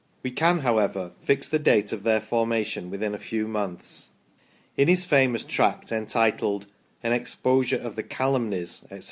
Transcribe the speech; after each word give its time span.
We 0.23 0.31
can, 0.31 0.61
however, 0.61 1.11
fix 1.21 1.47
the 1.47 1.59
date 1.59 1.91
of 1.93 2.01
their 2.01 2.19
formation 2.19 2.89
within 2.89 3.13
a 3.13 3.19
few 3.19 3.47
months. 3.47 4.09
In 4.75 4.87
his 4.87 5.05
famous 5.05 5.43
tract 5.43 5.91
entitled" 5.91 6.65
An 7.03 7.13
exposure 7.13 7.77
of 7.77 7.95
the 7.95 8.01
calumnies," 8.01 8.81
etc. 8.85 8.99